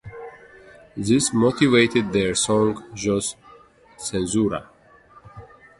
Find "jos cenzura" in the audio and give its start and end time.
2.95-4.65